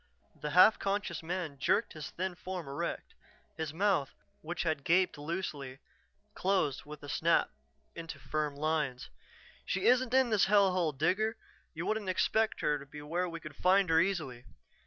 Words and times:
The 0.35 0.49
half 0.49 0.79
conscious 0.79 1.21
man 1.21 1.59
jerked 1.59 1.93
his 1.93 2.09
thin 2.09 2.33
form 2.33 2.67
erect. 2.67 3.13
His 3.55 3.71
mouth, 3.71 4.15
which 4.41 4.63
had 4.63 4.83
gaped 4.83 5.15
loosely, 5.15 5.77
closed 6.33 6.85
with 6.85 7.03
a 7.03 7.07
snap 7.07 7.51
into 7.93 8.17
firm 8.17 8.55
lines. 8.55 9.11
"She 9.63 9.85
isn't 9.85 10.15
in 10.15 10.31
this 10.31 10.45
hell 10.45 10.71
hole, 10.71 10.91
Digger. 10.91 11.37
You 11.75 11.85
wouldn't 11.85 12.09
expect 12.09 12.61
her 12.61 12.79
to 12.79 12.85
be 12.87 13.03
where 13.03 13.29
we 13.29 13.39
could 13.39 13.55
find 13.55 13.89
her 13.91 13.99
easily." 13.99 14.45